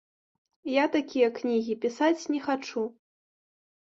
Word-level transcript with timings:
Я 0.75 0.85
такія 0.95 1.27
кнігі 1.41 1.75
пісаць 1.85 2.25
не 2.37 2.41
хачу. 2.45 2.83